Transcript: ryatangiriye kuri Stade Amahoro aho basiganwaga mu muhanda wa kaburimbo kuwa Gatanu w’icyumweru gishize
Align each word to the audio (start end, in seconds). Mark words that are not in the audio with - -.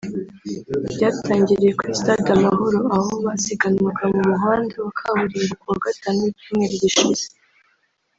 ryatangiriye 0.93 1.71
kuri 1.79 1.93
Stade 1.99 2.29
Amahoro 2.37 2.79
aho 2.97 3.11
basiganwaga 3.25 4.03
mu 4.13 4.21
muhanda 4.29 4.73
wa 4.85 4.91
kaburimbo 4.99 5.53
kuwa 5.61 5.77
Gatanu 5.85 6.19
w’icyumweru 6.23 6.75
gishize 6.83 7.25